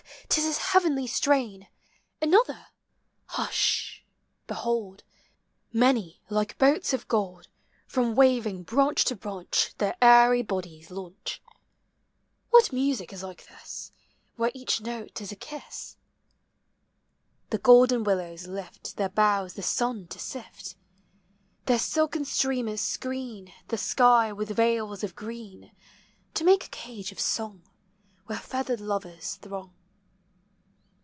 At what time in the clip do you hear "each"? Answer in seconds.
14.53-14.79